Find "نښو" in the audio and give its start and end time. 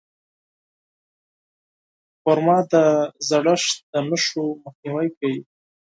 4.09-4.43